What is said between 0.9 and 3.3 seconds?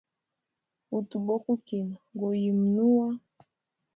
Utu bokukina go yimunua.